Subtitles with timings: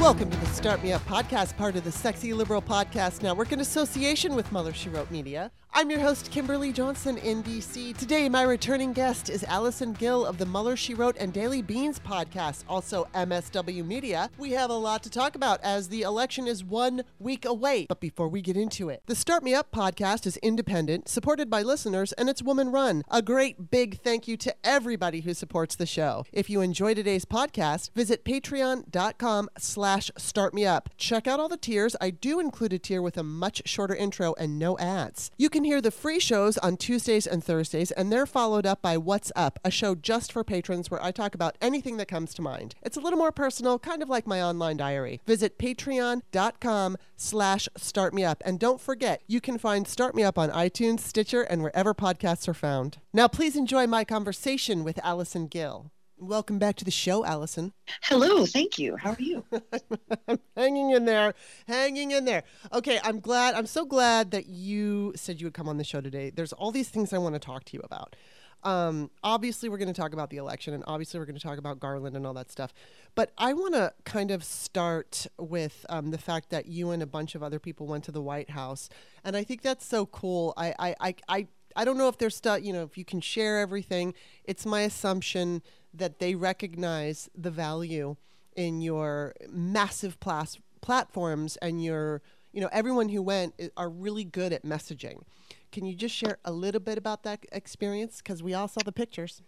[0.00, 3.58] Welcome to the Start Me Up podcast, part of the Sexy Liberal Podcast Network in
[3.58, 5.50] association with Mueller She Wrote Media.
[5.74, 7.96] I'm your host, Kimberly Johnson in DC.
[7.96, 12.00] Today, my returning guest is Allison Gill of the Mueller She Wrote and Daily Beans
[12.00, 14.30] podcast, also MSW Media.
[14.38, 17.86] We have a lot to talk about as the election is one week away.
[17.88, 21.62] But before we get into it, the Start Me Up podcast is independent, supported by
[21.62, 23.02] listeners, and it's woman run.
[23.10, 26.24] A great big thank you to everybody who supports the show.
[26.32, 30.86] If you enjoy today's podcast, visit patreon.com slash startmeup.
[30.96, 31.96] Check out all the tiers.
[32.00, 35.30] I do include a tier with a much shorter intro and no ads.
[35.36, 38.96] You can hear the free shows on Tuesdays and Thursdays, and they're followed up by
[38.96, 42.42] What's Up, a show just for patrons where I talk about anything that comes to
[42.42, 42.74] mind.
[42.82, 45.20] It's a little more personal, kind of like my online diary.
[45.26, 48.36] Visit patreon.com slash startmeup.
[48.44, 52.48] And don't forget, you can find Start Me Up on iTunes, Stitcher, and wherever podcasts
[52.48, 52.98] are found.
[53.12, 55.90] Now, please enjoy my conversation with Allison Gill.
[56.20, 57.72] Welcome back to the show, Allison.
[58.02, 58.96] Hello, thank you.
[58.96, 59.44] How are you?
[60.28, 61.32] I'm hanging in there,
[61.68, 62.42] hanging in there.
[62.72, 63.54] Okay, I'm glad.
[63.54, 66.30] I'm so glad that you said you would come on the show today.
[66.30, 68.16] There's all these things I want to talk to you about.
[68.64, 71.56] Um, obviously, we're going to talk about the election, and obviously, we're going to talk
[71.56, 72.74] about Garland and all that stuff.
[73.14, 77.06] But I want to kind of start with um, the fact that you and a
[77.06, 78.88] bunch of other people went to the White House,
[79.22, 80.52] and I think that's so cool.
[80.56, 81.46] I, I, I, I,
[81.76, 84.14] I don't know if there's stuff, you know, if you can share everything.
[84.42, 85.62] It's my assumption
[85.94, 88.16] that they recognize the value
[88.56, 92.22] in your massive plas- platforms and your,
[92.52, 95.22] you know, everyone who went eh, are really good at messaging.
[95.70, 98.18] Can you just share a little bit about that experience?
[98.18, 99.42] Because we all saw the pictures.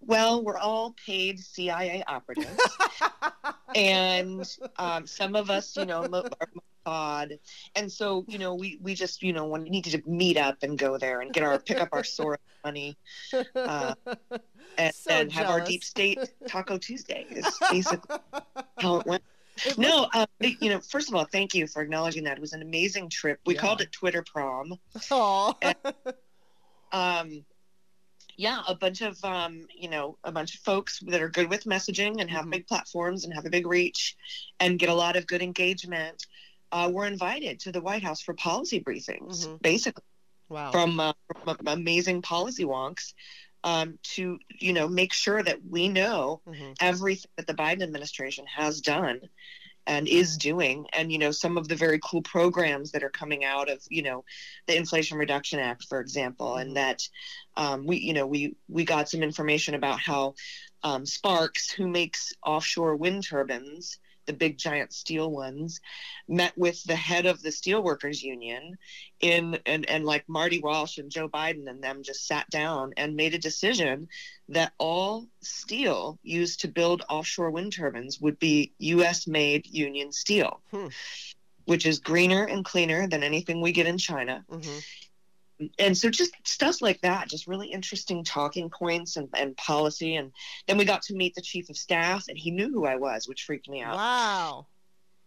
[0.00, 2.58] Well, we're all paid CIA operatives,
[3.74, 4.44] and
[4.76, 6.48] um, some of us, you know, are
[6.86, 7.38] Mossad,
[7.76, 10.78] and so you know, we we just you know we needed to meet up and
[10.78, 12.96] go there and get our pick up our Soros money,
[13.54, 13.94] uh,
[14.78, 17.26] and, So and have our deep state Taco Tuesday.
[17.30, 18.18] Is basically
[18.78, 19.22] how it went.
[19.76, 22.36] No, um, you know, first of all, thank you for acknowledging that.
[22.36, 23.40] It was an amazing trip.
[23.44, 23.60] We Yeah.
[23.60, 24.78] called it Twitter prom.
[25.10, 25.54] Aw.
[26.92, 27.44] um
[28.38, 31.64] yeah a bunch of um you know a bunch of folks that are good with
[31.64, 32.52] messaging and have Mhm.
[32.52, 34.16] big platforms and have a big reach
[34.60, 36.26] and get a lot of good engagement
[36.72, 39.62] uh, were invited to the white house for policy briefings Mhm.
[39.62, 40.04] basically
[40.48, 40.72] wow.
[40.72, 41.12] from, uh,
[41.44, 43.14] from amazing policy wonks
[43.64, 46.74] um, to you know make sure that we know Mhm.
[46.80, 49.20] everything that the Biden administration has done
[49.88, 50.86] and is doing.
[50.92, 54.02] And you know some of the very cool programs that are coming out of you
[54.02, 54.24] know
[54.66, 57.08] the inflation reduction act for example and that
[57.56, 60.34] um, we you know we we got some information about how
[60.84, 63.98] um, sparks who makes offshore wind turbines
[64.28, 65.80] the big giant steel ones
[66.28, 68.76] met with the head of the steelworkers union
[69.20, 73.16] in and, and like marty walsh and joe biden and them just sat down and
[73.16, 74.06] made a decision
[74.48, 80.60] that all steel used to build offshore wind turbines would be US made union steel,
[80.70, 80.88] Hmm.
[81.64, 84.44] which is greener and cleaner than anything we get in China.
[84.50, 84.84] Mhm.
[85.78, 90.16] And so just stuff like that, just really interesting talking points and, and policy.
[90.16, 90.32] And
[90.66, 93.26] then we got to meet the chief of staff, and he knew who I was,
[93.28, 93.96] which freaked me out.
[93.96, 94.66] Wow.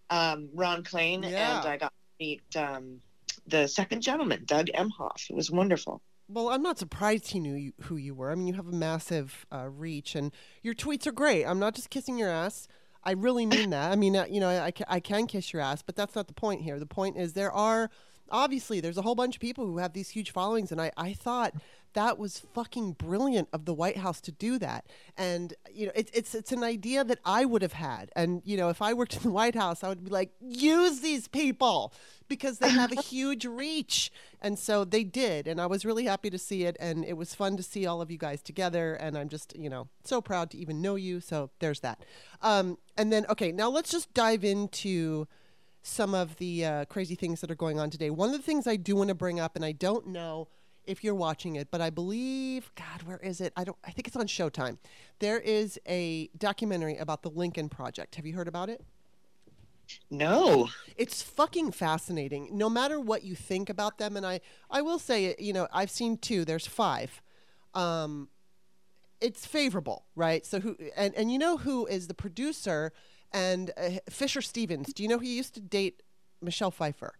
[0.10, 1.60] Um, Ron Klain, Yeah.
[1.60, 3.02] and I got to meet um,
[3.48, 5.30] the second gentleman, Doug Emhoff.
[5.30, 6.02] It was wonderful.
[6.30, 8.32] Well, I'm not surprised he knew you, who you were.
[8.32, 10.32] I mean, you have a massive uh, reach, and
[10.64, 11.44] your tweets are great.
[11.44, 12.70] I'm not just kissing your ass.
[13.04, 13.92] I really mean that.
[13.92, 16.34] I mean, uh, you know, I, I can kiss your ass, but that's not the
[16.34, 16.80] point here.
[16.80, 17.90] The point is there are
[18.32, 21.14] obviously there's a whole bunch of people who have these huge followings, and I, I
[21.14, 21.54] thought
[21.94, 24.86] that was fucking brilliant of the White House to do that.
[25.18, 28.12] And you know, it's it's it's an idea that I would have had.
[28.16, 31.02] And you know, if I worked in the White House, I would be like, use
[31.02, 31.94] these people
[32.28, 34.12] because they have a huge reach.
[34.42, 36.78] And so they did, and I was really happy to see it.
[36.80, 38.94] And it was fun to see all of you guys together.
[38.94, 41.20] And I'm just you know so proud to even know you.
[41.20, 42.04] So there's that.
[42.42, 45.28] Um, and then okay, now let's just dive into
[45.82, 48.10] some of the uh, crazy things that are going on today.
[48.10, 50.48] One of the things I do want to bring up, and I don't know
[50.86, 53.54] if you're watching it, but I believe, God, where is it?
[53.56, 53.78] I don't.
[53.86, 54.78] I think it's on Showtime.
[55.20, 58.16] There is a documentary about the Lincoln Project.
[58.16, 58.84] Have you heard about it?
[60.10, 60.70] No.
[60.96, 62.50] It's fucking fascinating.
[62.52, 64.40] No matter what you think about them, and I,
[64.70, 66.46] I will say, you know, I've seen two.
[66.46, 67.22] There's five.
[67.74, 68.30] Um,
[69.20, 70.46] it's favorable, right?
[70.46, 72.92] So who and and you know who is the producer
[73.34, 74.94] and uh, Fisher Stevens.
[74.94, 76.04] Do you know he used to date
[76.42, 77.14] Michelle Pfeiffer?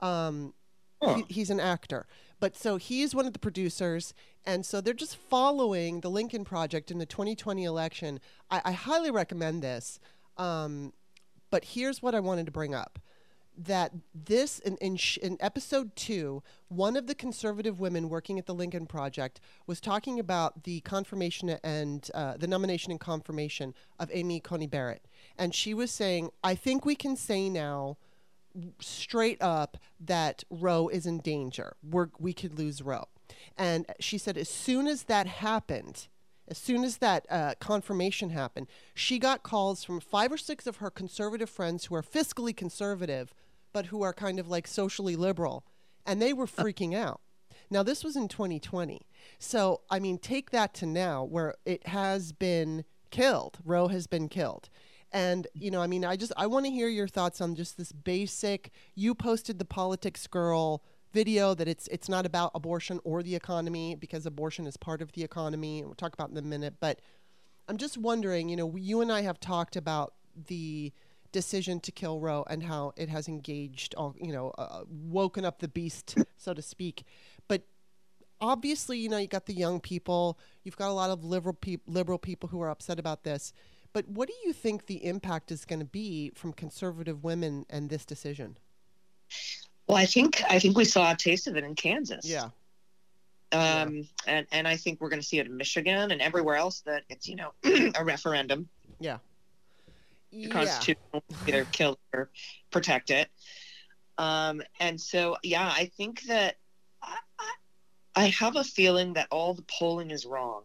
[0.00, 0.54] Um,
[1.02, 1.16] Huh.
[1.16, 2.06] he, he's an actor.
[2.40, 4.14] But so he's one of the producers,
[4.46, 8.18] and so they're just following the Lincoln Project in the 2020 election.
[8.50, 10.00] I, I highly recommend this.
[10.38, 10.94] Um,
[11.50, 12.98] but here's what I wanted to bring up
[13.58, 18.44] that this in, in, sh- in episode two, one of the conservative women working at
[18.46, 24.10] the Lincoln Project was talking about the confirmation and uh, the nomination and confirmation of
[24.12, 25.06] Amy Coney Barrett,
[25.38, 27.96] and she was saying, "I think we can say now."
[28.80, 31.76] straight up that Roe is in danger.
[31.82, 33.04] We're, we could lose Roe.
[33.56, 36.08] And she said, as soon as that happened,
[36.48, 40.76] as soon as that uh, confirmation happened, she got calls from five or six of
[40.76, 43.34] her conservative friends who are fiscally conservative,
[43.72, 45.64] but who are kind of like socially liberal.
[46.06, 47.20] And they were freaking out.
[47.68, 49.02] Now, this was in 2020.
[49.40, 53.58] So, I mean, take that to now where it has been killed.
[53.64, 54.68] Roe has been killed.
[55.16, 57.76] And, you know, I mean, I just, I want to hear your thoughts on just
[57.76, 60.82] this basic, you posted the politics girl
[61.12, 65.12] video that it's it's not about abortion or the economy because abortion is part of
[65.12, 67.00] the economy and we'll talk about in a minute but
[67.68, 70.12] i'm just wondering you know you and i have talked about
[70.48, 70.92] the
[71.32, 75.58] decision to kill roe and how it has engaged all you know uh, woken up
[75.58, 77.04] the beast so to speak.
[77.48, 77.62] But
[78.40, 81.82] obviously you know you got the young people you've got a lot of liberal peop
[81.86, 83.52] liberal people who are upset about this
[83.96, 87.88] but what do you think the impact is going to be from conservative women and
[87.88, 88.58] this decision?
[89.88, 92.28] Well, I think I think we saw a taste of it in Kansas.
[92.28, 92.50] yeah.
[93.52, 96.80] Um, and and I think we're going to see it in Michigan and everywhere else
[96.80, 97.54] that it's you know
[97.98, 98.68] a referendum.
[99.00, 99.16] yeah.
[100.30, 100.48] The yeah.
[100.50, 102.28] Constitution will either kill or
[102.70, 103.30] protect it.
[104.18, 106.56] Um, and so yeah, I think that
[107.02, 107.52] I, I,
[108.14, 110.64] I have a feeling that all the polling is wrong,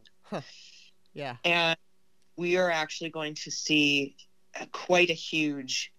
[1.13, 1.37] yeah.
[1.45, 1.77] And
[2.37, 4.15] we are actually going to see
[4.59, 5.91] a, quite a huge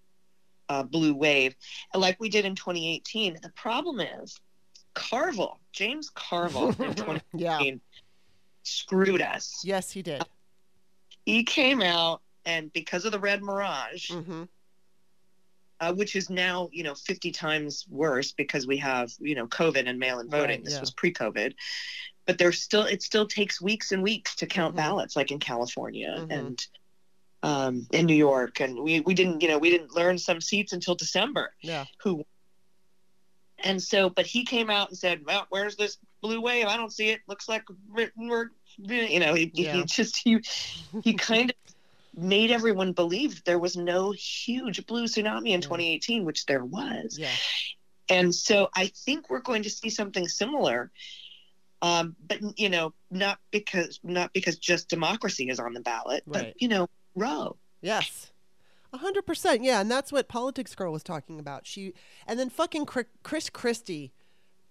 [0.68, 1.54] uh, blue wave,
[1.94, 3.38] like we did in 2018.
[3.42, 4.38] The problem is
[4.94, 7.60] Carville, James Carville in 2018 yeah
[8.62, 9.60] screwed us.
[9.64, 10.22] yes he did
[11.24, 14.44] He came out and because of the red mirage, mm-hmm.
[15.80, 19.88] uh, which is now you know 50 times worse because we have you know COVID
[19.88, 20.56] and mail-in voting.
[20.56, 20.80] Right, this yeah.
[20.80, 21.54] was pre-COVID,
[22.26, 24.78] but there's still it still takes weeks and weeks to count Mhm.
[24.78, 26.30] ballots, like in California Mhm.
[26.38, 26.66] and
[27.44, 30.72] um, in New York, and we we didn't you know we didn't learn some seats
[30.72, 31.54] until December.
[31.62, 32.24] yeah Who
[33.64, 36.66] and so, but he came out and said, "Well, where's this blue wave?
[36.66, 37.20] I don't see it.
[37.28, 39.76] Looks like we're you know, he, Yeah.
[39.76, 40.38] he just he
[41.04, 41.56] he kind of
[42.14, 45.68] made everyone believe there was no huge blue tsunami in Yeah.
[45.68, 47.18] 2018, which there was.
[47.18, 47.30] yeah
[48.08, 50.90] And so I think we're going to see something similar.
[51.82, 56.44] Um, but you know, not because not because just democracy is on the ballot, Right.
[56.52, 57.56] but you know, Roe.
[57.80, 58.30] Yes.
[58.94, 61.66] A hundred percent, yeah, and that's what Politics Girl was talking about.
[61.66, 61.94] She
[62.26, 64.12] and then fucking Chris Christie,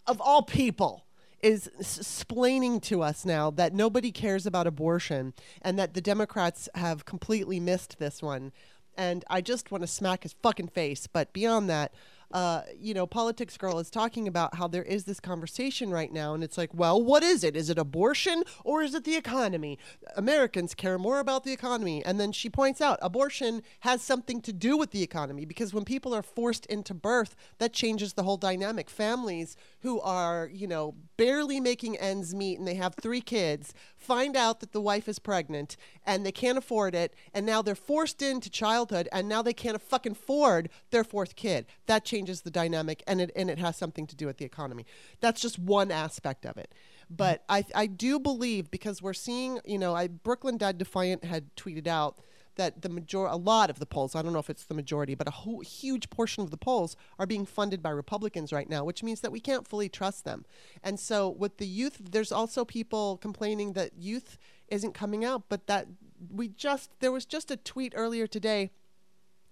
[0.08, 1.06] of all people,
[1.42, 7.04] is explaining to us now that nobody cares about abortion and that the Democrats have
[7.06, 8.52] completely missed this one.
[8.96, 11.08] And I just want to smack his fucking face.
[11.08, 11.94] But beyond that,
[12.34, 16.34] uh, you know, Politics Girl is talking about how there is this conversation right now,
[16.34, 17.56] and it's like, well, what is it?
[17.56, 19.78] Is it abortion or is it the economy?
[20.16, 22.04] Americans care more about the economy.
[22.06, 25.86] And then she points out abortion has something to do with the economy because when
[25.86, 28.90] people are forced into birth, that changes the whole dynamic.
[28.90, 34.36] Families who are, you know, barely making ends meet and they have three kids find
[34.36, 38.22] out that the wife is pregnant and they can't afford it, and now they're forced
[38.22, 41.66] into childhood and now they can't fucking afford their fourth kid.
[41.86, 44.86] That changes the dynamic and it and it has something to do with the economy.
[45.20, 46.74] That's just one aspect of it.
[47.10, 51.56] But I I do believe because we're seeing, you know, I Brooklyn Dad Defiant had
[51.56, 52.20] tweeted out
[52.56, 55.16] that the major a lot of the polls, I don't know if it's the majority,
[55.16, 58.84] but a whole, huge portion of the polls are being funded by Republicans right now,
[58.84, 60.46] which means that we can't fully trust them.
[60.84, 65.68] And so with the youth, there's also people complaining that youth isn't coming out, but
[65.68, 65.88] that
[66.30, 68.72] we just there was just a tweet earlier today.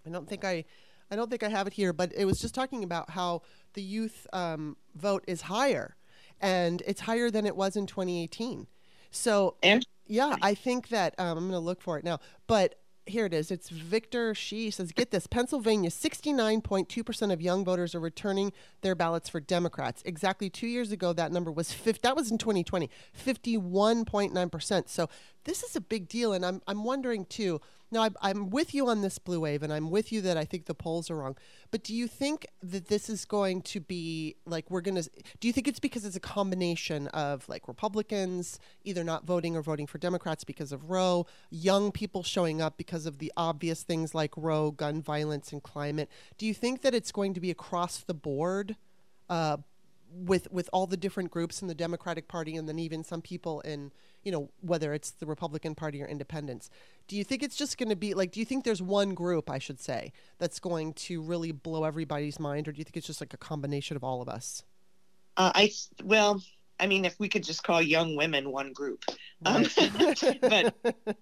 [0.06, 0.66] I don't think I
[1.12, 3.42] I don't think I have it here, but it was just talking about how
[3.74, 5.96] the youth um, vote is higher,
[6.40, 8.68] and it's higher than it was in 2018.
[9.12, 12.20] So, and yeah, I think that um, I'm going to look for it now.
[12.48, 12.76] But
[13.10, 13.52] here it is.
[13.52, 18.52] It's Victor Shi says, get this Pennsylvania, 69.2% of young voters are returning
[18.82, 20.02] their ballots for Democrats.
[20.06, 24.90] Exactly two years ago, that number was 50, that was in 2020, 51.9%.
[24.90, 25.10] So
[25.44, 26.34] this is a big deal.
[26.34, 29.74] And I'm, I'm wondering too, now, I, I'm with you on this blue wave, and
[29.74, 31.36] I'm with you that I think the polls are wrong.
[31.72, 35.10] But do you think that this is going to be like we're going to?
[35.40, 39.62] Do you think it's because it's a combination of like Republicans either not voting or
[39.62, 44.14] voting for Democrats because of Roe, young people showing up because of the obvious things
[44.14, 46.10] like Roe, gun violence, and climate?
[46.38, 48.76] Do you think that it's going to be across the board?
[49.30, 49.58] Uh,
[50.12, 53.62] with with all the different groups in the Democratic Party and then even some people
[53.62, 53.92] in
[54.24, 56.70] you know whether it's the Republican Party or independents.
[57.08, 59.50] Do you think it's just going to be like do you think there's one group
[59.50, 63.08] I should say that's going to really blow everybody's mind or do you think it's
[63.08, 64.64] just like a combination of all of us?
[65.38, 65.72] Uh, I
[66.04, 66.42] well,
[66.80, 69.06] I mean if we could just call young women one group.
[69.46, 69.66] Um,
[70.42, 70.76] but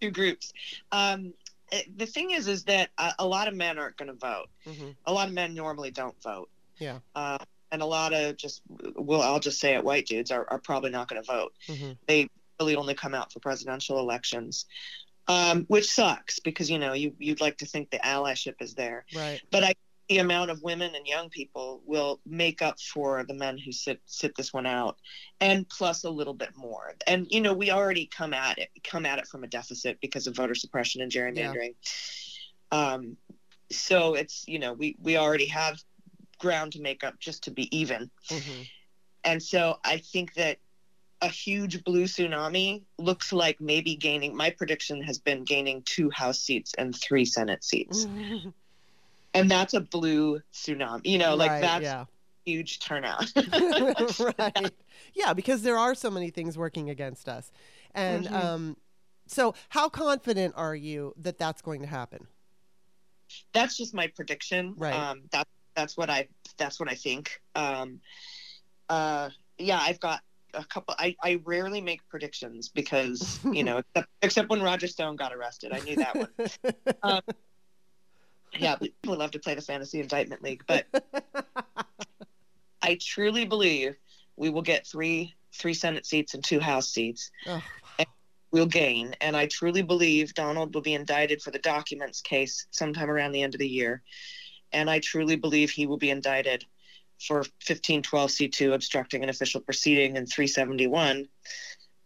[0.00, 0.52] two groups.
[0.92, 1.32] Um,
[1.72, 4.48] eh, the thing is is that a, a lot of men aren't going to vote.
[4.66, 4.90] Mm-hmm.
[5.06, 6.48] A lot of men normally don't vote.
[6.78, 6.98] Yeah.
[7.14, 7.38] Uh,
[7.74, 8.62] and a lot of just
[8.96, 11.52] well i'll just say it white dudes are, are probably not going to vote.
[11.68, 11.92] Mm-hmm.
[12.08, 12.28] they
[12.58, 14.66] really only come out for presidential elections
[15.26, 19.04] um, which sucks because you know you, you'd like to think the allyship is there.
[19.14, 19.40] Right.
[19.50, 19.74] But i
[20.10, 24.02] the amount of women and young people will make up for the men who sit
[24.04, 24.98] sit this one out
[25.40, 26.94] and plus a little bit more.
[27.06, 30.26] And you know we already come at it come at it from a deficit because
[30.26, 31.74] of voter suppression and gerrymandering.
[32.70, 32.92] Yeah.
[32.92, 33.16] um,
[33.70, 35.82] so it's you know we we already have
[36.44, 38.10] ground to make up just to be even.
[38.28, 38.62] Mm-hmm.
[39.24, 40.58] And so I think that
[41.22, 46.38] a huge blue tsunami looks like maybe gaining, my prediction has been gaining two House
[46.38, 48.04] seats and three Senate seats.
[48.04, 48.50] Mm-hmm.
[49.32, 52.04] And that's a blue tsunami, you know, like that's yeah.
[52.44, 53.32] huge turnout.
[54.38, 54.70] right.
[55.14, 57.50] Yeah, because there are so many things working against us.
[57.94, 58.34] And mm-hmm.
[58.34, 58.76] um,
[59.26, 62.26] so, how confident are you that that's going to happen?
[63.52, 64.74] That's just my prediction.
[64.76, 64.94] Right.
[64.94, 67.40] Um, that's that's what I that's what I think.
[67.54, 68.00] Um,
[68.88, 70.20] uh, yeah, I've got
[70.54, 70.94] a couple.
[70.98, 75.72] I, I rarely make predictions because you know, except, except when Roger Stone got arrested,
[75.72, 76.28] I knew that one.
[77.02, 77.20] um,
[78.58, 80.86] yeah, people love to play the fantasy indictment league, but
[82.82, 83.96] I truly believe
[84.36, 87.30] we will get three three Senate seats and two House seats.
[87.46, 87.62] Oh.
[88.50, 93.10] We'll gain, and I truly believe Donald will be indicted for the documents case sometime
[93.10, 94.00] around the end of the year
[94.74, 96.64] and I truly believe he will be indicted
[97.26, 101.28] for 1512 C2 obstructing an official proceeding and 371,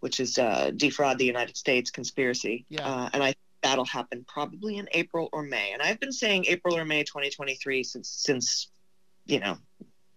[0.00, 2.66] which is uh, defraud the United States conspiracy.
[2.68, 2.86] Yeah.
[2.86, 5.72] Uh, and I that'll happen probably in April or May.
[5.72, 8.68] And I've been saying April or May 2023 since since
[9.26, 9.56] you know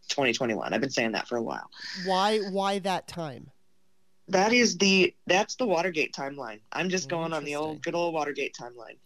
[0.10, 0.74] 2021.
[0.74, 1.70] I've been saying that for a while.
[2.06, 3.50] Why why that time?
[4.28, 6.60] That is the that's the Watergate timeline.
[6.72, 8.98] I'm just going on the old good old Watergate timeline.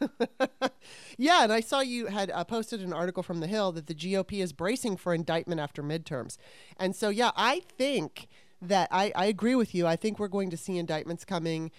[1.18, 3.94] yeah, and I saw you had uh, posted an article from The Hill that the
[3.94, 6.36] GOP is bracing for indictment after midterms.
[6.78, 8.28] And so, yeah, I think
[8.60, 9.86] that I, I agree with you.
[9.86, 11.70] I think we're going to see indictments coming,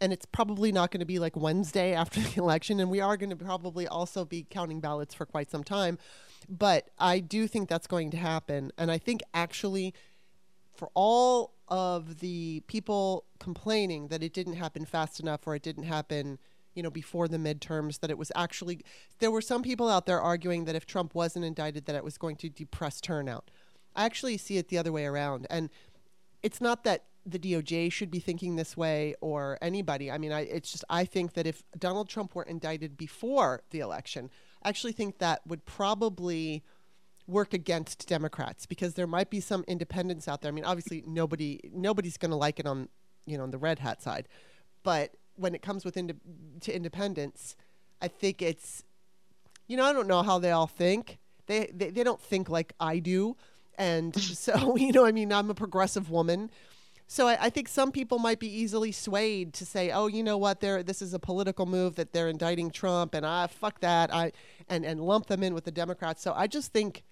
[0.00, 2.80] and it's probably not going to be like Wednesday after the election.
[2.80, 5.98] And we are going to probably also be counting ballots for quite some time.
[6.48, 8.72] But I do think that's going to happen.
[8.78, 9.92] And I think actually,
[10.74, 15.82] for all of the people complaining that it didn't happen fast enough or it didn't
[15.82, 16.38] happen
[16.78, 18.82] you know, before the midterms, that it was actually,
[19.18, 22.16] there were some people out there arguing that if Trump wasn't indicted, that it was
[22.16, 23.50] going to depress turnout.
[23.96, 25.48] I actually see it the other way around.
[25.50, 25.70] And
[26.40, 30.08] it's not that the DOJ should be thinking this way or anybody.
[30.08, 33.80] I mean, I, it's just, I think that if Donald Trump were indicted before the
[33.80, 34.30] election,
[34.62, 36.62] I actually think that would probably
[37.26, 40.52] work against Democrats because there might be some independents out there.
[40.52, 42.88] I mean, obviously nobody nobody's going to like it on
[43.26, 44.28] you know on the red hat side,
[44.84, 47.56] but when it comes with to independence,
[48.00, 48.84] I think it's,
[49.66, 51.18] you know, I don't know how they all think.
[51.46, 53.36] They, they, they don't think like I do.
[53.76, 56.50] And so, you know, I mean, I'm a progressive woman.
[57.10, 60.36] So I, I, think some people might be easily swayed to say, "Oh, you know
[60.36, 60.60] what?
[60.60, 64.12] They're, this is a political move that they're indicting Trump, and I ah, fuck that."
[64.14, 64.32] I
[64.68, 66.20] and and lump them in with the Democrats.
[66.20, 67.04] So I just think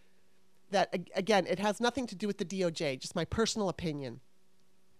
[0.70, 3.00] that again, it has nothing to do with the DOJ.
[3.00, 4.20] Just my personal opinion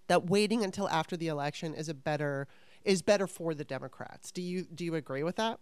[0.07, 2.49] that waiting until after the election is a better
[2.87, 4.31] is better for the Democrats.
[4.31, 5.59] Do you do you agree with that?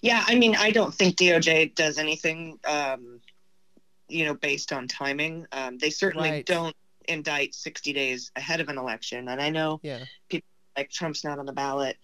[0.00, 3.20] Yeah, I mean, I don't think DOJ does anything, um,
[4.08, 5.46] you know, based on timing.
[5.50, 6.46] Um, they certainly Right.
[6.46, 6.76] don't
[7.08, 9.28] indict 60 days ahead of an election.
[9.28, 10.04] And I know Yeah.
[10.28, 11.98] People like Trump's not on the ballot,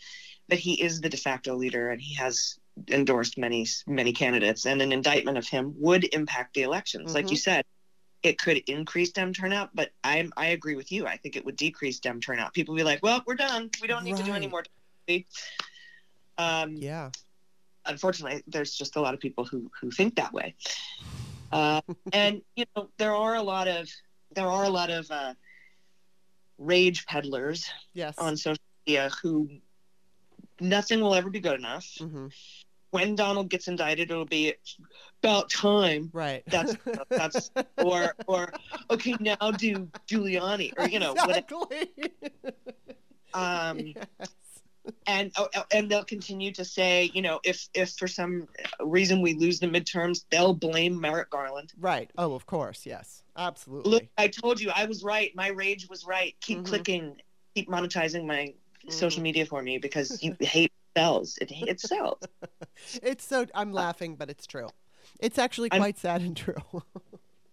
[0.48, 2.58] but he is the de facto leader and he has
[2.90, 4.66] endorsed many many candidates.
[4.66, 7.64] And an indictment of him would impact the elections, like you said.
[8.24, 11.06] It could increase Dem turnout, but I'm I agree with you.
[11.06, 12.54] I think it would decrease Dem turnout.
[12.54, 13.70] People would be like, "Well, we're done.
[13.82, 14.64] We don't need to do any more."
[16.38, 17.10] Um, Yeah.
[17.84, 20.54] unfortunately, there's just a lot of people who who think that way.
[21.52, 21.82] Uh,
[22.14, 23.88] and you know, there are a lot of
[24.34, 25.34] there are a lot of uh,
[26.58, 28.16] rage peddlers Yes.
[28.18, 29.48] on social media who
[30.60, 31.86] nothing will ever be good enough.
[31.98, 32.28] hmm
[32.94, 34.54] When Donald gets indicted, it'll be
[35.20, 36.10] about time.
[36.12, 36.44] Right.
[36.46, 36.76] That's
[37.10, 38.52] that's or or
[38.88, 41.38] okay now do Giuliani or you know whatever.
[41.40, 41.90] exactly.
[43.34, 43.78] Um,
[44.20, 44.30] yes.
[45.08, 48.46] and oh, oh, and they'll continue to say you know if if for some
[48.78, 51.72] reason we lose the midterms, they'll blame Merrick Garland.
[51.76, 52.12] Right.
[52.16, 52.86] Oh, of course.
[52.86, 53.24] Yes.
[53.36, 53.90] Absolutely.
[53.90, 55.32] Look, I told you I was right.
[55.34, 56.36] My rage was right.
[56.40, 56.64] Keep Mhm.
[56.66, 57.16] clicking,
[57.56, 58.54] keep monetizing my
[58.88, 59.24] social Mhm.
[59.24, 61.38] media for me because you hate sells.
[61.38, 62.18] It it sells.
[63.02, 64.68] It's so I'm laughing, but it's true.
[65.20, 66.56] It's actually I'm- quite sad and true.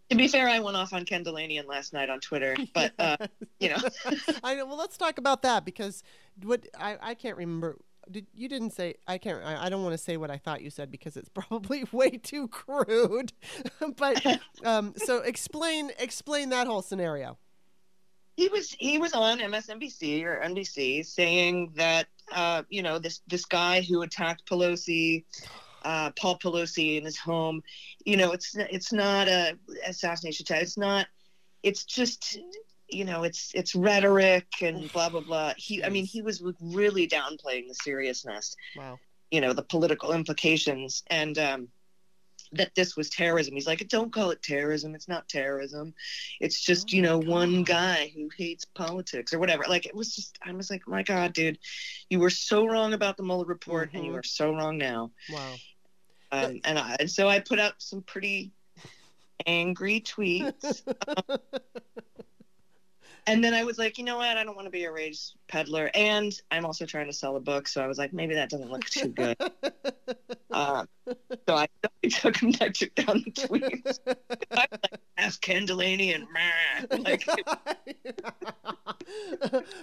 [0.09, 3.15] To be fair, I went off on Ken Dilanian last night on Twitter, but uh,
[3.61, 3.77] you know,
[4.43, 4.65] I know.
[4.65, 6.03] Well, let's talk about that because
[6.43, 7.77] what I, I can't remember.
[8.09, 9.41] Did you didn't say I can't.
[9.41, 12.09] I, I don't want to say what I thought you said because it's probably way
[12.09, 13.31] too crude.
[13.95, 14.25] but
[14.65, 17.37] um, so explain explain that whole scenario.
[18.35, 23.45] He was he was on MSNBC or NBC saying that uh, you know this this
[23.45, 25.25] guy who attacked Pelosi,
[25.83, 27.61] uh, Paul Pelosi in his home,
[28.05, 30.63] you know it's it's not a assassination attempt.
[30.63, 31.07] It's not.
[31.63, 32.39] It's just
[32.89, 35.53] you know it's it's rhetoric and blah blah blah.
[35.57, 38.99] He I mean he was really downplaying the seriousness, Wow.
[39.29, 41.37] you know the political implications and.
[41.37, 41.67] um
[42.53, 43.53] that this was terrorism.
[43.53, 44.93] He's like, don't call it terrorism.
[44.93, 45.93] It's not terrorism.
[46.39, 49.63] It's just, Oh you know, one guy who hates politics or whatever.
[49.67, 51.59] Like it was just, I was like, my God, dude,
[52.09, 54.19] you were so wrong about the Mueller report, and you Mhm.
[54.19, 55.11] are so wrong now.
[55.29, 55.55] Wow.
[56.31, 58.51] Um, and I, and so I put out some pretty
[59.45, 60.83] angry tweets,
[63.27, 64.37] and then I was like, you know what?
[64.37, 67.39] I don't want to be a rage peddler, and I'm also trying to sell a
[67.39, 69.37] book, so I was like, maybe that doesn't look too good.
[70.51, 70.87] Um,
[71.47, 71.67] so I,
[72.09, 73.99] took him, down the tweets.
[74.51, 75.00] I like,
[75.31, 76.27] ask Ken Delaney and
[76.99, 77.25] like,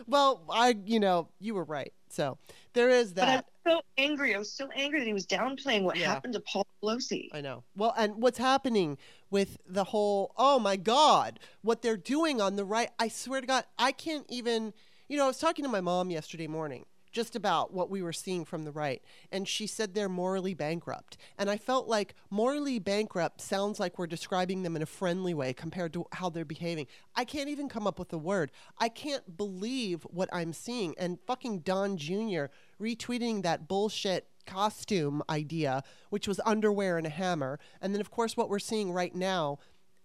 [0.06, 1.92] well, I you know you were right.
[2.10, 2.36] So
[2.74, 3.46] there is but I'm that.
[3.66, 4.34] so angry.
[4.34, 6.06] I was so angry that he was downplaying what Yeah.
[6.06, 7.28] happened to Paul Pelosi.
[7.32, 7.64] I know.
[7.76, 8.98] Well, and what's happening
[9.30, 13.46] with the whole, oh my God, what they're doing on the right, I swear to
[13.46, 14.72] God, I can't even,
[15.08, 16.84] you know, I was talking to my mom yesterday morning
[17.18, 19.02] just about what we were seeing from the right,
[19.32, 21.16] and she said they're morally bankrupt.
[21.36, 25.52] And I felt like morally bankrupt sounds like we're describing them in a friendly way
[25.52, 26.86] compared to how they're behaving.
[27.16, 28.52] I can't even come up with a word.
[28.78, 30.94] I can't believe what I'm seeing.
[30.96, 32.44] And fucking Don Jr.
[32.80, 37.58] retweeting that bullshit costume idea, which was underwear and a hammer.
[37.80, 39.58] And then, of course, what we're seeing right now,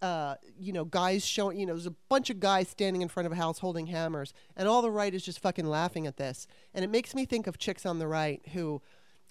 [0.04, 3.26] uh, you know, guys showing, you know, there's a bunch of guys standing in front
[3.26, 6.46] of a house holding hammers, and all the right is just fucking laughing at this.
[6.74, 8.82] And it makes me think of chicks on the right who.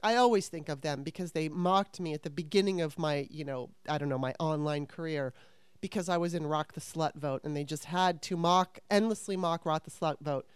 [0.03, 3.45] I always think of them because they mocked me at the beginning of my, you
[3.45, 5.33] know, I don't know, my online career
[5.81, 9.37] because I was in Rock the Slut vote and they just had to mock, endlessly
[9.37, 10.47] mock Rock the Slut vote.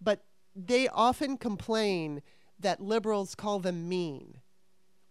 [0.00, 0.24] But
[0.54, 2.22] they often complain
[2.60, 4.40] that liberals call them mean.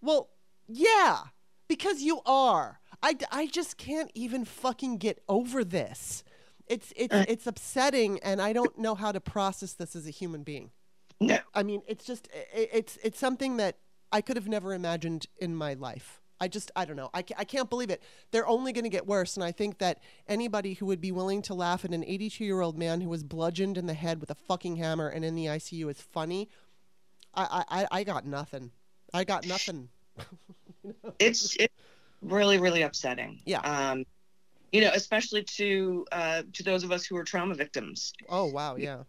[0.02, 0.30] Well,
[0.68, 1.20] yeah,
[1.68, 2.80] because you are.
[3.04, 6.24] I, I just can't even fucking get over this.
[6.68, 7.26] It's it's Uh.
[7.28, 10.72] it's upsetting, and I don't know how to process this as a human being.
[11.20, 13.78] No, I mean, it's just i it's it's something that
[14.12, 16.22] I could have never imagined in my life.
[16.40, 17.10] I just I don't know.
[17.14, 18.02] I, I can't believe it.
[18.32, 21.42] They're only going to get worse, and I think that anybody who would be willing
[21.44, 24.32] to laugh at an 82 year old man who was bludgeoned in the head with
[24.32, 26.50] a fucking hammer and in the ICU is funny.
[27.34, 28.72] I I, I- got nothing.
[29.14, 29.90] I got nothing.
[31.20, 31.74] it's it's
[32.24, 33.40] really really upsetting.
[33.46, 33.60] Yeah.
[33.60, 34.06] Um,
[34.72, 38.14] you know, especially to uh, to those of us who are trauma victims.
[38.30, 39.04] Oh wow, yeah.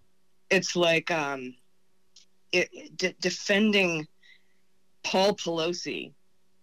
[0.50, 1.55] It's like um,
[2.53, 4.07] it, de- defending
[5.03, 6.12] Paul Pelosi.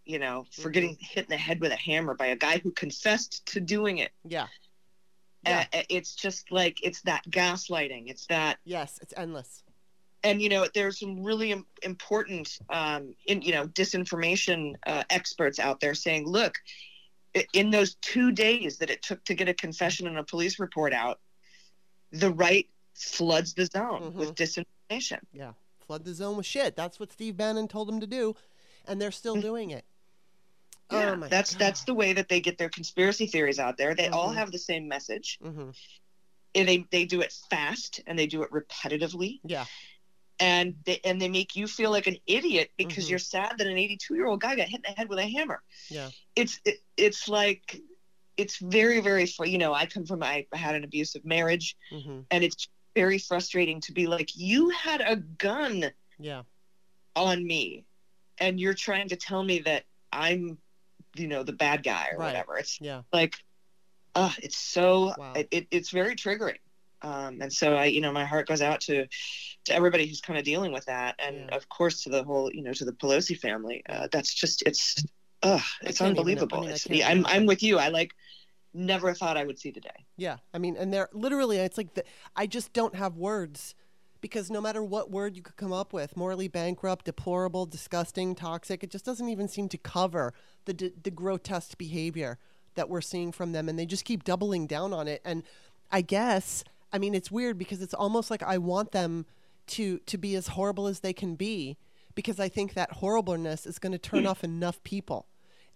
[0.03, 0.73] You know, for Mhm.
[0.73, 3.99] getting hit in the head with a hammer by a guy who confessed to doing
[3.99, 4.11] it.
[4.27, 4.47] Yeah.
[5.45, 5.65] Yeah.
[5.73, 8.09] Uh, it's just like it's that gaslighting.
[8.09, 9.63] It's that Yes, it's endless.
[10.23, 11.53] And you know there's some really
[11.83, 16.55] important um, in you know disinformation uh, experts out there saying look
[17.53, 20.93] in those two days that it took to get a confession and a police report
[20.93, 21.19] out
[22.11, 24.15] the right floods the zone Mhm.
[24.15, 25.19] with disinformation.
[25.31, 25.53] Yeah.
[25.87, 26.75] Flood the zone with shit.
[26.75, 28.35] That's what Steve Bannon told them to do,
[28.85, 29.85] and they're still doing it.
[30.91, 33.95] Yeah, oh my that's that's the way that they get their conspiracy theories out there.
[33.95, 34.35] They all Mhm.
[34.35, 35.37] have the same message.
[35.41, 35.69] hmm
[36.53, 39.39] And they they do it fast and they do it repetitively.
[39.45, 39.65] Yeah.
[40.41, 43.09] And they and they make you feel like an idiot because Mhm.
[43.11, 45.27] you're sad that an 82 year old guy got hit in the head with a
[45.27, 45.61] hammer.
[45.89, 46.11] Yeah.
[46.35, 47.81] It's it, it's like
[48.37, 52.43] it's very very you know I come from I had an abusive marriage hmm and
[52.43, 56.43] it's very frustrating to be like you had a gun Yeah.
[57.15, 57.85] on me
[58.39, 60.57] and you're trying to tell me that I'm
[61.15, 62.27] you know the bad guy or Right.
[62.27, 62.57] whatever.
[62.57, 63.03] It's Yeah.
[63.13, 63.35] like
[64.15, 65.33] uh it's so Wow.
[65.35, 66.59] it, it, it's very triggering
[67.03, 69.05] um and so i you know my heart goes out to
[69.65, 71.15] to everybody who's kind of dealing with that.
[71.19, 71.55] And Yeah.
[71.55, 73.83] of course to the whole you know to the pelosi family.
[73.87, 74.95] Uh that's just it's
[75.43, 76.57] uh I it's can't even- unbelievable.
[76.57, 77.77] I mean, it's, yeah, I'm i'm with you.
[77.77, 78.11] I like
[78.73, 81.93] never thought i would see the day Yeah, I mean, and they're literally, it's like
[81.93, 82.03] the,
[82.35, 83.75] I just don't have words.
[84.21, 88.83] Because no matter what word you could come up with, morally bankrupt, deplorable, disgusting, toxic,
[88.83, 90.31] it just doesn't even seem to cover
[90.65, 92.37] the d- the grotesque behavior
[92.75, 95.21] that we're seeing from them, and they just keep doubling down on it.
[95.25, 95.41] And
[95.91, 99.25] I guess, I mean, it's weird because it's almost like I want them
[99.67, 101.77] to to be as horrible as they can be
[102.15, 105.27] because I think that horribleness is going to turn off enough people.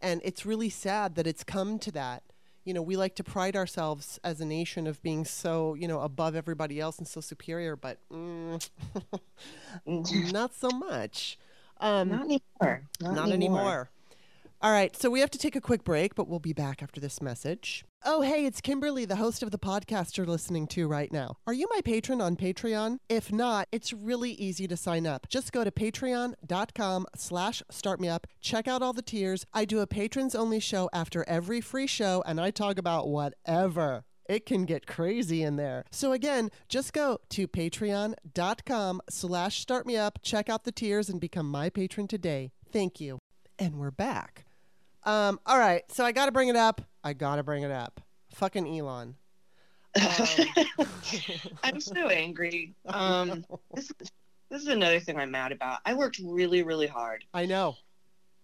[0.02, 2.24] And it's really sad that it's come to that
[2.66, 6.02] you know, we like to pride ourselves as a nation of being so, you know,
[6.02, 8.70] above everybody else and so superior, but mm,
[10.34, 11.38] not so much.
[11.80, 13.90] Um, not anymore not, anymore.
[14.66, 17.00] All right, so we have to take a quick break, but we'll be back after
[17.00, 17.86] this message.
[18.04, 21.38] Oh, hey, it's Kimberly, the host of the podcast you're listening to right now.
[21.46, 22.98] Are you my patron on Patreon?
[23.08, 25.30] If not, it's really easy to sign up.
[25.30, 29.46] Just go to patreon.com slash startmeup, check out all the tiers.
[29.54, 34.04] I do a patrons only show after every free show, and I talk about whatever.
[34.28, 35.86] It can get crazy in there.
[35.92, 41.70] So again, just go to patreon.com slash startmeup, check out the tiers, and become my
[41.70, 42.52] patron today.
[42.72, 43.20] Thank you.
[43.60, 44.45] And we're back.
[45.06, 46.82] Um, all right, so I got to bring it up.
[47.04, 48.02] I got to bring it up.
[48.34, 49.16] Fucking Elon.
[49.98, 50.46] Um,
[51.64, 53.90] i'm so angry um this,
[54.50, 57.78] this is another thing i'm mad about i worked really really hard I know.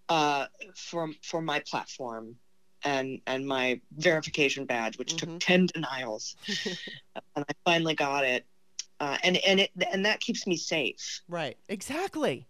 [0.08, 0.46] uh,
[0.78, 2.38] for for my platform
[2.86, 5.18] and and my verification badge, which Mhm.
[5.18, 6.38] took ten denials,
[7.36, 8.46] and I finally got it.
[9.02, 11.58] Uh, and and it and that keeps me safe Right.
[11.68, 12.48] Exactly.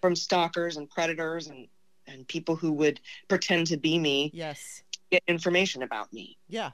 [0.00, 1.66] from stalkers and predators and
[2.06, 4.82] and people who would pretend to be me, Yes.
[5.10, 6.38] get information about me.
[6.48, 6.72] Yeah.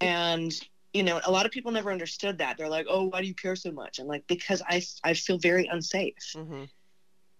[0.00, 0.52] And
[0.92, 2.56] you know, a lot of people never understood that.
[2.56, 5.36] They're like, "Oh, why do you care so much?" I'm like, "Because I I feel
[5.38, 6.64] very unsafe." Mm-hmm.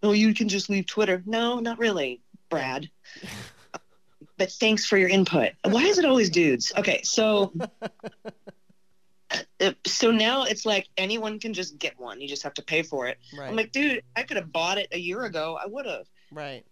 [0.02, 1.22] oh, you can just leave Twitter.
[1.26, 2.90] No, not really, Brad.
[4.38, 5.52] but thanks for your input.
[5.64, 6.70] Why is it always dudes?
[6.76, 7.52] Okay, so
[9.60, 12.20] uh, so now it's like anyone can just get one.
[12.20, 13.18] You just have to pay for it.
[13.36, 13.48] Right.
[13.48, 15.58] I'm like, dude, I could have bought it a year ago.
[15.60, 16.06] I would have.
[16.32, 16.64] Right.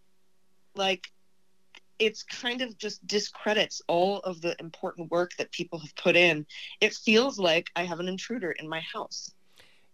[0.74, 1.10] Like,
[1.98, 6.44] it's kind of just discredits all of the important work that people have put in.
[6.80, 9.30] It feels like I have an intruder in my house.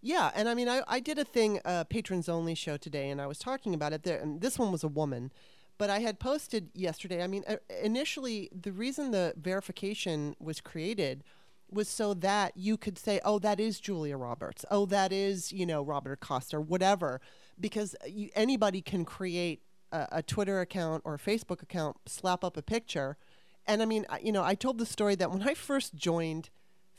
[0.01, 3.21] Yeah, and I mean, I, I did a thing, a patrons only show today, and
[3.21, 4.19] I was talking about it there.
[4.19, 5.31] And this one was a woman,
[5.77, 7.23] but I had posted yesterday.
[7.23, 11.23] I mean, uh, initially, the reason the verification was created
[11.71, 14.65] was so that you could say, "Oh, that is Julia Roberts.
[14.69, 17.21] Oh, that is you know Robert Costa, whatever,"
[17.59, 22.43] because uh, you, anybody can create a, a Twitter account or a Facebook account, slap
[22.43, 23.17] up a picture,
[23.65, 26.49] and I mean, I- you know, I told the story that when I first joined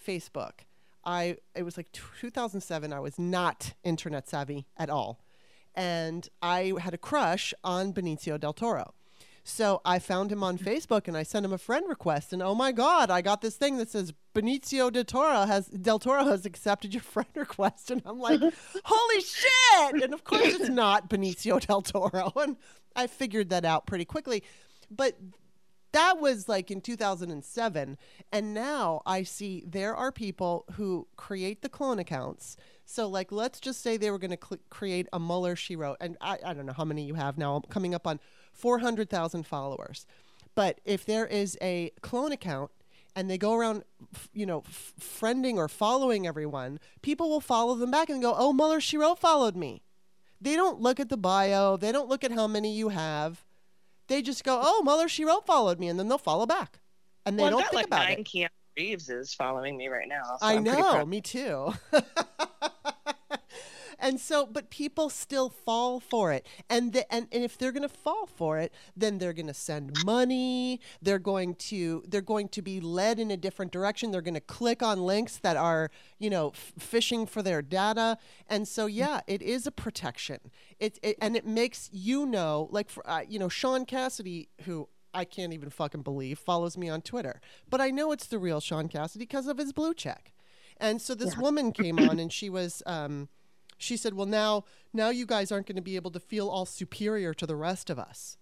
[0.05, 0.61] Facebook.
[1.05, 2.93] I it was like 2007.
[2.93, 5.25] I was not internet savvy at all,
[5.75, 8.95] and I had a crush on Benicio del Toro.
[9.45, 12.55] So I found him on Facebook and I sent him a friend request, and oh
[12.55, 16.47] my God, I got this thing that says Benicio del Toro has del Toro has
[16.47, 18.41] accepted your friend request, and I'm like,
[18.85, 20.03] holy shit!
[20.05, 22.57] And of course, it's not Benicio del Toro, and
[22.95, 24.45] I figured that out pretty quickly.
[24.91, 25.19] But
[25.93, 27.99] that was like in 2007
[28.33, 32.57] and now i see there are people who create the clone accounts.
[32.87, 35.99] So like let's just say they were going to cl- create a mueller she wrote.
[36.01, 38.21] And I, I don't know how many you have now i'm coming up on
[38.53, 40.07] 400000 followers
[40.55, 42.71] but if there is a clone account
[43.15, 43.85] and they go around
[44.33, 48.53] you know f- friending or following everyone people will follow them back and go oh
[48.53, 49.83] mueller she wrote followed me
[50.41, 53.45] they don't look at the bio they don't look at how many you have
[54.13, 56.81] they just go, "Oh, Mueller, she wrote followed me," and then they'll follow back,
[57.25, 58.27] and they well, don't think like about nine it.
[58.27, 60.23] Keanu Reeves is following me right now.
[60.25, 61.73] so I I'm know, me too.
[64.03, 66.45] And so, but people still fall for it.
[66.69, 69.55] And, the, and, and if they're going to fall for it, then they're going to
[69.55, 70.81] send money.
[71.01, 74.11] They're going to, they're going to be led in a different direction.
[74.11, 75.89] They're going to click on links that are,
[76.19, 78.19] you know, f- fishing for their data.
[78.49, 80.41] And so, yeah, it is a protection.
[80.81, 84.89] It, it and it makes you know, like, for, uh, you know, Shaun Cassidy, who
[85.15, 87.41] I can't even fucking believe follows me on Twitter.
[87.71, 90.33] But I know it's the real Shaun Cassidy because of his blue check.
[90.79, 91.43] And so this Yeah.
[91.43, 93.29] woman came on and she was um,
[93.83, 96.67] she said, "Well, now now you guys aren't going to be able to feel all
[96.67, 98.37] superior to the rest of us."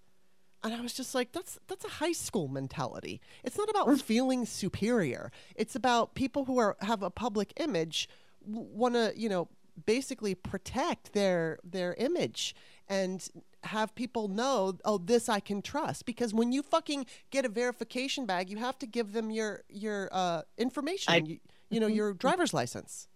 [0.62, 3.20] And I was just like, "That's that's a high school mentality.
[3.44, 5.33] It's not about feeling superior.
[5.57, 8.09] It's about people who are have a public image
[8.42, 9.48] want to, you know,
[9.87, 12.55] basically protect their their image
[12.88, 13.26] and
[13.64, 16.05] have people know, oh, this I can trust.
[16.07, 20.09] Because when you fucking get a verification bag, you have to give them your your
[20.12, 21.12] uh, information.
[21.14, 21.38] I- you,
[21.70, 23.07] you know, your driver's license.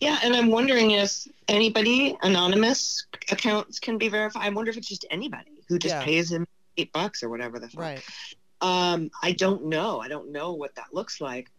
[0.00, 4.44] Yeah, and I'm wondering if anybody anonymous accounts can be verified.
[4.44, 6.04] I wonder if it's just anybody who just Yeah.
[6.04, 7.80] pays him eight bucks or whatever the fuck.
[7.80, 8.02] Right.
[8.60, 10.00] Um, I don't know.
[10.00, 11.50] I don't know what that looks like.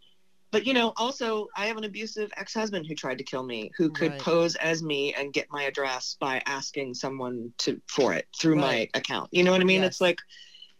[0.51, 3.89] But you know, also I have an abusive ex-husband who tried to kill me, who
[3.91, 4.21] could Right.
[4.21, 8.89] pose as me and get my address by asking someone to for it through Right.
[8.93, 9.29] my account.
[9.31, 9.81] You know what I mean?
[9.81, 9.91] Yes.
[9.93, 10.19] It's like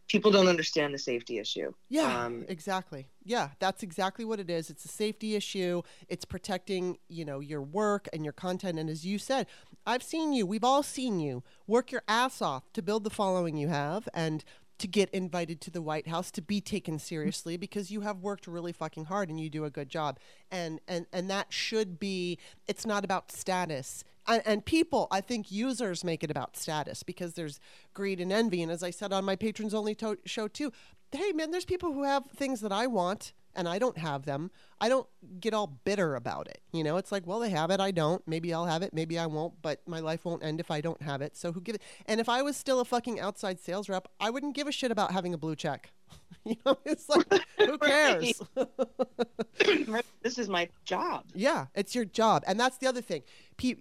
[0.09, 1.71] people don't understand the safety issue.
[1.87, 3.07] Yeah, Um, exactly.
[3.23, 4.69] Yeah, that's exactly what it is.
[4.69, 5.83] It's a safety issue.
[6.07, 8.79] It's protecting, you know, your work and your content.
[8.79, 9.47] And as you said,
[9.85, 10.45] I've seen you.
[10.45, 14.43] We've all seen you work your ass off to build the following you have and
[14.79, 18.47] to get invited to the White House to be taken seriously because you have worked
[18.47, 20.19] really fucking hard and you do a good job.
[20.49, 22.39] And and and that should be.
[22.67, 24.03] It's not about status.
[24.29, 27.59] And, and people, I think users make it about status because there's
[27.93, 28.61] greed and envy.
[28.61, 30.71] And as I said on my patrons only to- show too,
[31.11, 34.51] hey man, there's people who have things that I want and I don't have them.
[34.81, 35.07] I don't
[35.39, 36.61] get all bitter about it.
[36.71, 38.25] You know, it's like, well, they have it, I don't.
[38.27, 41.01] Maybe I'll have it, maybe I won't, but my life won't end if I don't
[41.01, 41.35] have it.
[41.35, 41.81] So who give it?
[42.05, 44.91] And if I was still a fucking outside sales rep, I wouldn't give a shit
[44.91, 45.91] about having a blue check.
[46.45, 47.25] you know, it's like,
[47.57, 48.41] who cares?
[50.21, 51.25] this is my job.
[51.33, 53.23] Yeah, it's your job, and that's the other thing.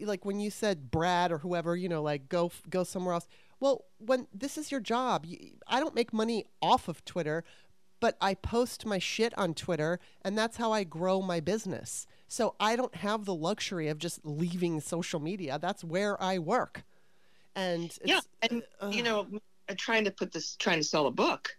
[0.00, 3.28] Like when you said Brad or whoever, you know, like go f- go somewhere else.
[3.60, 7.44] Well, when this is your job, you, I don't make money off of Twitter,
[8.00, 12.06] but I post my shit on Twitter, and that's how I grow my business.
[12.28, 15.58] So I don't have the luxury of just leaving social media.
[15.60, 16.84] That's where I work,
[17.54, 19.26] and yeah, and you know,
[19.76, 21.56] trying to put this, trying to sell a book.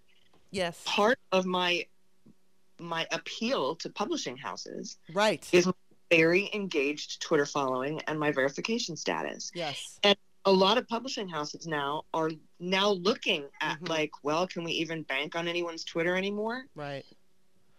[0.52, 1.86] yes, Part of my
[2.80, 5.70] my appeal to publishing houses right, is
[6.10, 9.52] very engaged Twitter following and my verification status.
[9.54, 10.00] yes,
[10.50, 13.88] A lot of publishing houses now are now looking at Mhm.
[13.88, 16.66] like, well, can we even bank on anyone's Twitter anymore?
[16.74, 17.06] right,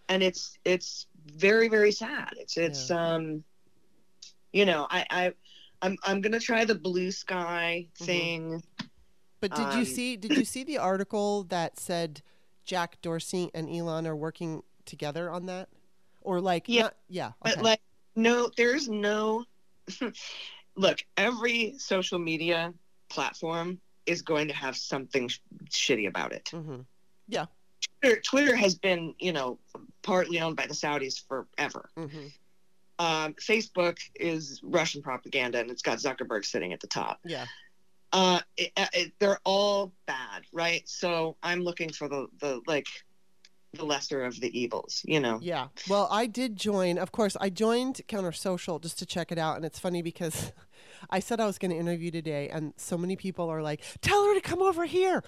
[0.09, 2.33] And it's it's very very sad.
[2.37, 3.43] It's it's um,
[4.53, 5.33] you know, I I
[5.83, 8.07] I'm I'm gonna try the Bluesky Mhm.
[8.07, 8.63] thing.
[9.41, 12.23] But did you Um, see did you see the article that said
[12.65, 15.71] Jack Dorsey and Elon are working together on that?
[16.21, 16.83] Or like Yeah.
[16.83, 17.81] not- yeah, But like,
[18.15, 19.45] no, there's no.
[20.81, 22.73] look, every social media
[23.09, 25.39] platform is going to have something sh-
[25.69, 26.47] shitty about it.
[26.53, 26.87] Mhm.
[28.03, 29.59] Twitter, Twitter has been, you know,
[30.03, 31.91] partly owned by the Saudis forever.
[31.97, 32.33] Mhm.
[32.99, 37.21] Um, Facebook is Russian propaganda, and it's got Zuckerberg sitting at the top.
[37.25, 37.47] Yeah.
[38.13, 40.87] Uh, it, it, they're all bad, right?
[40.89, 42.87] So I'm looking for the the like
[43.73, 45.39] the lesser of the evils, you know.
[45.41, 45.69] Yeah.
[45.89, 46.99] Well, I did join.
[46.99, 50.53] Of course, I joined Counter Social just to check it out, and it's funny because
[51.09, 54.27] I said I was going to interview today, and so many people are like, "Tell
[54.27, 55.23] her to come over here."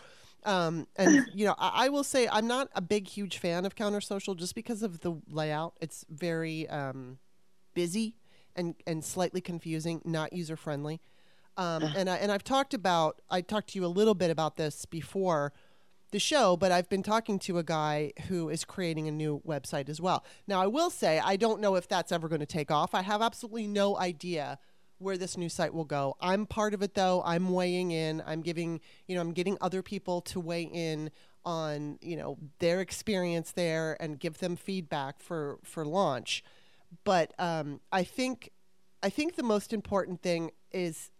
[0.45, 3.75] Um, and you know, I, I will say I'm not a big, huge fan of
[3.75, 5.77] Counter Social just because of the layout.
[5.81, 7.19] It's very um,
[7.75, 8.17] busy
[8.57, 11.01] and and slightly confusing, not user friendly.
[11.57, 14.57] Um, and I and I've talked about I talked to you a little bit about
[14.57, 15.53] this before
[16.11, 19.89] the show, but I've been talking to a guy who is creating a new website
[19.89, 20.25] as well.
[20.47, 22.95] Now, I will say I don't know if that's ever going to take off.
[22.95, 24.59] I have absolutely no idea
[25.03, 26.17] where this new site will go.
[26.21, 27.23] I'm part of it though.
[27.25, 28.23] I'm weighing in.
[28.27, 31.11] I'm giving, you know, I'm getting other people to weigh in
[31.45, 36.45] on, you know, their experience there and give them feedback for for launch.
[37.05, 38.51] But um, I think
[39.03, 41.11] I think the most important thing is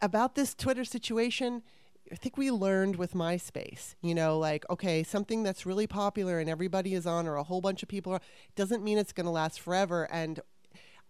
[0.00, 1.62] about this Twitter situation.
[2.10, 6.50] I think we learned with MySpace, you know, like, okay, something that's really popular and
[6.50, 8.20] everybody is on, or a whole bunch of people are,
[8.56, 10.08] doesn't mean it's going to last forever.
[10.10, 10.40] And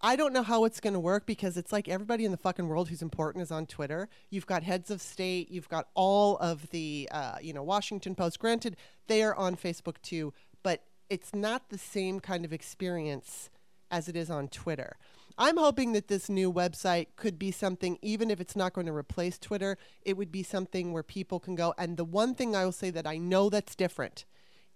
[0.04, 2.66] I don't know how it's going to work because it's like everybody in the fucking
[2.66, 4.08] world who's important is on Twitter.
[4.30, 8.40] You've got heads of state, you've got all of the, uh, you know, Washington Post.
[8.40, 10.34] Granted, they are on Facebook too,
[10.64, 13.48] but it's not the same kind of experience
[13.92, 14.96] as it is on Twitter.
[15.38, 18.92] I'm hoping that this new website could be something, even if it's not going to
[18.92, 21.74] replace Twitter, it would be something where people can go.
[21.78, 24.24] And the one thing I will say that I know that's different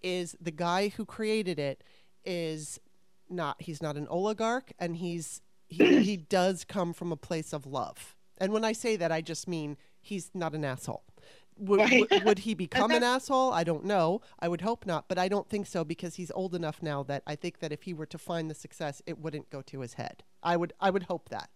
[0.03, 1.83] is the guy who created it
[2.25, 2.79] is
[3.31, 7.67] not, he's not an oligarch and he's, he, he does come from a place of
[7.67, 8.17] love.
[8.39, 11.05] And when I say that, I just mean he's not an asshole.
[11.59, 12.11] Would, Right.
[12.11, 13.53] would, would he become an asshole?
[13.53, 14.21] I don't know.
[14.39, 17.23] I would hope not, but I don't think so because he's old enough now that
[17.27, 19.95] I think that if he were to find the success, it wouldn't go to his
[19.95, 20.23] head.
[20.43, 21.49] I would I would hope that.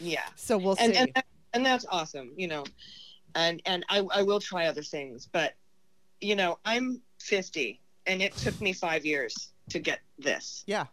[0.00, 0.24] Yeah.
[0.34, 0.98] So we'll and see.
[1.00, 1.24] and, that,
[1.56, 2.64] and that's awesome you know
[3.34, 5.54] and and I, I will try other things but
[6.20, 10.86] you know i'm 50 and it took me five years to get this yeah,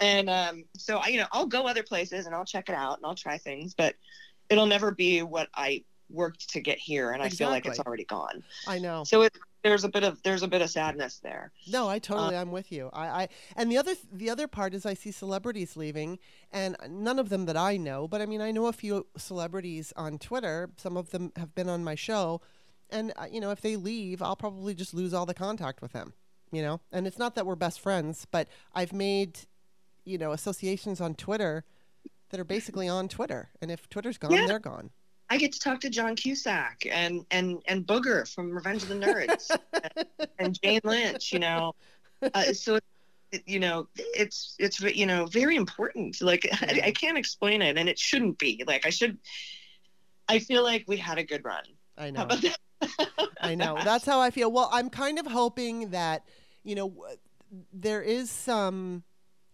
[0.00, 2.96] and um so i you know i'll go other places and i'll check it out
[2.98, 3.94] and i'll try things but
[4.48, 8.04] it'll never be what i worked to get here and i feel like it's already
[8.04, 9.04] gone I know.
[9.04, 12.36] so it, there's a bit of there's a bit of sadness there No, I totally
[12.36, 12.90] I'm with you.
[12.92, 16.18] I, I and the other the other part is I see celebrities leaving
[16.52, 19.92] and none of them that I know, but I mean I know a few celebrities
[19.96, 20.70] on Twitter.
[20.76, 22.40] Some of them have been on my show
[22.90, 25.92] and uh, you know if they leave, I'll probably just lose all the contact with
[25.92, 26.14] them,
[26.52, 26.80] you know?
[26.92, 29.40] And it's not that we're best friends, but I've made
[30.04, 31.64] you know associations on Twitter
[32.30, 33.48] that are basically on Twitter.
[33.60, 34.46] And if Twitter's gone, Yeah.
[34.46, 34.90] they're gone.
[35.30, 38.94] i get to talk to john cusack and and and booger from revenge of the
[38.94, 39.50] nerds
[40.38, 41.74] and jane lynch you know
[42.34, 42.78] uh, so
[43.30, 47.76] it, you know it's it's you know very important like I, I can't explain it
[47.76, 49.18] and it shouldn't be like i should
[50.28, 51.64] i feel like we had a good run
[51.98, 52.22] I How know.
[52.22, 52.58] about that?
[53.40, 53.78] I know.
[53.82, 54.50] That's how I feel.
[54.50, 56.24] Well, I'm kind of hoping that,
[56.64, 57.06] you know,
[57.72, 59.04] there is some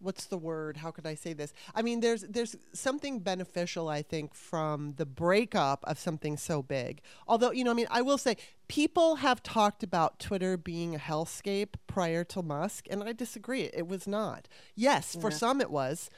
[0.00, 0.76] what's the word?
[0.76, 1.52] How could I say this?
[1.74, 7.00] I mean, there's there's something beneficial I think from the breakup of something so big.
[7.26, 8.36] Although, you know, I mean, I will say
[8.68, 13.62] people have talked about Twitter being a hellscape prior to Musk, and I disagree.
[13.72, 14.46] It was not.
[14.74, 15.36] Yes, for Yeah.
[15.36, 16.10] some it was,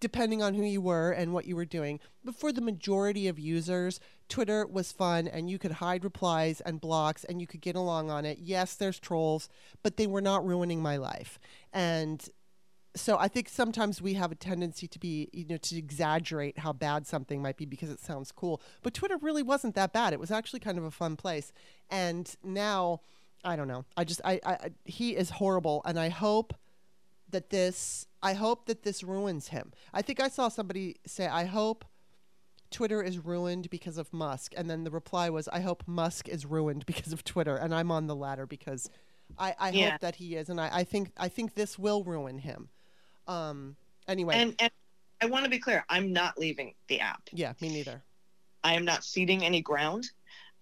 [0.00, 2.00] depending on who you were and what you were doing.
[2.24, 6.80] But for the majority of users, Twitter was fun and you could hide replies and
[6.80, 8.38] blocks and you could get along on it.
[8.40, 9.48] Yes, there's trolls,
[9.82, 11.38] but they were not ruining my life.
[11.72, 12.26] And
[12.96, 16.72] so I think sometimes we have a tendency to be, you know, to exaggerate how
[16.72, 18.62] bad something might be because it sounds cool.
[18.82, 20.12] But Twitter really wasn't that bad.
[20.12, 21.52] It was actually kind of a fun place.
[21.90, 23.00] And now,
[23.44, 23.84] I don't know.
[23.96, 26.54] I just, I, I, he is horrible, and I hope
[27.30, 29.72] that this, I hope that this ruins him.
[29.92, 31.84] I think I saw somebody say, I hope
[32.74, 36.44] Twitter is ruined because of Musk, and then the reply was, I hope Musk is
[36.44, 38.90] ruined because of Twitter, and I'm on the latter because
[39.38, 39.90] I, I Yeah.
[39.92, 42.68] hope that he is, and I, I think, I think this will ruin him.
[43.26, 43.76] Um.
[44.06, 44.70] Anyway, and and
[45.22, 48.02] i want to be clear i'm not leaving the app yeah, me neither.
[48.62, 50.10] i am not ceding any ground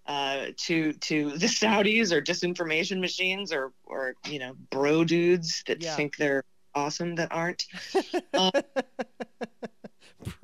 [0.05, 5.83] uh, to to the saudis or disinformation machines or or you know bro dudes that
[5.83, 5.95] Yeah.
[5.97, 7.65] think they're awesome that aren't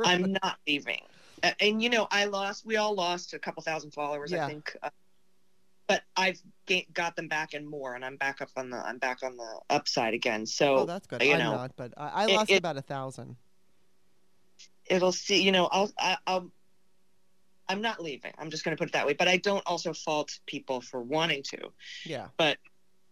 [0.04, 1.02] I'm not leaving.
[1.44, 2.66] Uh, and you know, I lost.
[2.66, 4.46] We all lost a couple thousand followers, Yeah.
[4.46, 4.76] I think.
[4.82, 4.90] Uh,
[5.88, 8.78] but I've ga- got them back and more, and I'm back up on the.
[8.78, 10.46] I'm back on the upside again.
[10.46, 11.22] So oh, that's good.
[11.24, 13.36] you I'm know, not, but I, I lost it- about a thousand.
[14.86, 15.42] it'll see.
[15.42, 15.92] You know, I'll.
[15.98, 16.52] I, I'll.
[17.68, 18.34] I'm not leaving.
[18.40, 19.14] I'm just going to put it that way.
[19.14, 21.72] But I don't also fault people for wanting to.
[22.04, 22.28] Yeah.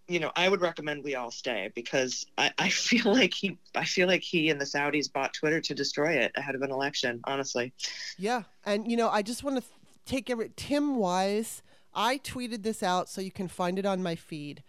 [0.08, 3.58] You know, I would recommend we all stay because I, I feel like he.
[3.76, 6.72] I feel like he and the Saudis bought Twitter to destroy it ahead of an
[6.72, 7.22] election.
[7.26, 7.74] Honestly.
[8.18, 9.64] Yeah, and you know, I just want to
[10.06, 11.62] take every Tim Wise.
[11.94, 14.64] I tweeted this out so you can find it on my feed,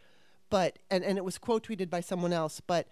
[0.51, 2.61] but and and it was quote tweeted by someone else.
[2.61, 2.88] But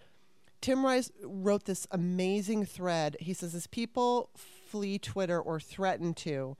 [0.61, 3.17] Tim Wise wrote this amazing thread.
[3.19, 6.57] He says, as people flee Twitter or threaten to,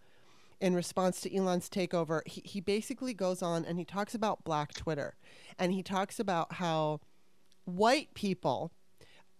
[0.59, 4.73] in response to Elon's takeover, he he basically goes on and he talks about Black
[4.73, 5.15] Twitter,
[5.59, 6.99] and he talks about how
[7.65, 8.71] white people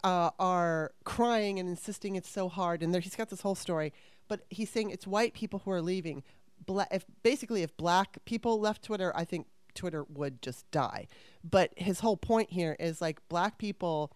[0.03, 2.83] uh, are crying and insisting it's so hard.
[2.83, 3.93] And there, he's got this whole story,
[4.27, 6.23] but he's saying it's white people who are leaving.
[6.65, 11.07] Bla- if basically if black people left Twitter, I think Twitter would just die.
[11.43, 14.11] But his whole point here is like black people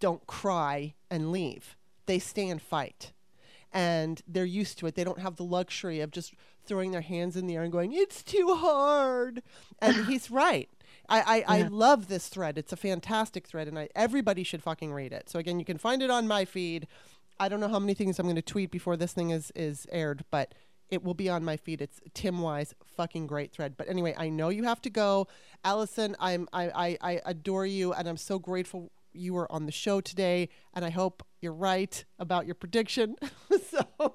[0.00, 1.76] don't cry and leave;
[2.06, 3.12] they stay and fight.
[3.72, 4.94] And they're used to it.
[4.94, 7.92] They don't have the luxury of just throwing their hands in the air and going,
[7.92, 9.42] "It's too hard."
[9.80, 10.68] And he's right.
[11.08, 12.58] I, I, I love this thread.
[12.58, 15.28] It's a fantastic thread, and I, everybody should fucking read it.
[15.28, 16.86] So again, you can find it on my feed.
[17.40, 19.86] I don't know how many things I'm going to tweet before this thing is is
[19.90, 20.54] aired, but
[20.90, 21.80] it will be on my feed.
[21.80, 23.76] It's Tim Wise, fucking great thread.
[23.76, 25.26] But anyway, I know you have to go,
[25.64, 26.14] Allison.
[26.20, 30.00] I'm I, I, I adore you, and I'm so grateful you were on the show
[30.00, 30.48] today.
[30.74, 33.16] And I hope you're right about your prediction.
[33.70, 34.14] so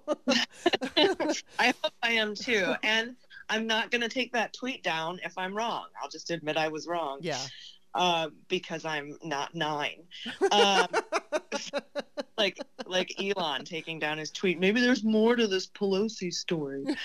[1.59, 2.73] I hope I am too.
[2.83, 3.15] And
[3.49, 5.85] I'm not going to take that tweet down if I'm wrong.
[6.01, 7.19] I'll just admit I was wrong.
[7.21, 7.39] yeah,
[7.97, 10.03] uh, because I'm not nine.
[10.51, 10.87] Um,
[12.37, 14.59] like like Elon taking down his tweet.
[14.59, 16.85] Maybe there's more to this Pelosi story.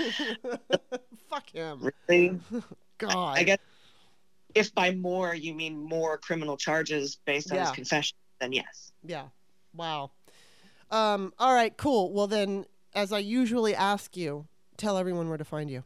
[1.30, 1.90] Fuck him.
[2.08, 2.38] Really?
[2.98, 3.38] God.
[3.38, 3.58] I guess
[4.54, 8.92] if by more you mean more criminal charges based on his confession, then yes.
[9.04, 9.26] Yeah.
[9.74, 10.12] Wow.
[10.90, 12.12] Um, all right, cool.
[12.12, 14.46] Well, then, as I usually ask you,
[14.76, 15.84] tell everyone where to find you.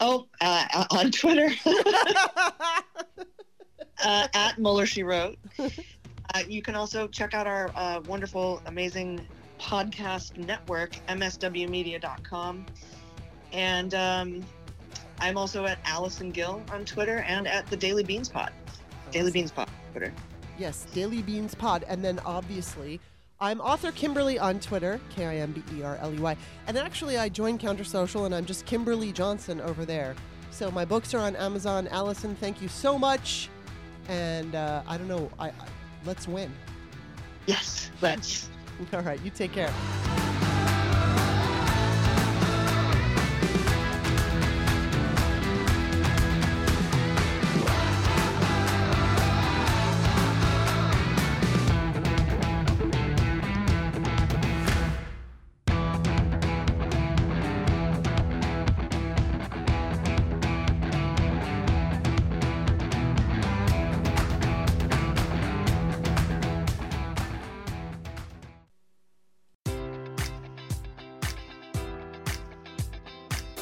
[0.00, 1.50] Oh, uh, on Twitter
[4.04, 5.38] uh, at Mueller She Wrote.
[5.58, 9.26] Uh, you can also check out our uh, wonderful, amazing
[9.60, 12.66] podcast network, mswmedia.com.
[13.52, 14.44] And um,
[15.24, 18.52] I'm also at Allison Gill on Twitter and at the Daily Beans Pod.
[19.10, 20.12] Daily Beans Pod Twitter.
[20.58, 21.82] Yes, Daily Beans Pod.
[21.88, 23.00] And then obviously,
[23.40, 26.36] I'm author Kimberley on Twitter, K I M B E R L E Y.
[26.66, 30.14] And actually, I joined Counter Social and I'm just Kimberley Johnson over there.
[30.50, 31.88] So my books are on Amazon.
[31.88, 33.48] Allison, thank you so much.
[34.08, 35.52] And uh, I don't know, I, I
[36.04, 36.52] let's win.
[37.46, 38.50] Yes, let's.
[38.92, 39.72] All right, you take care.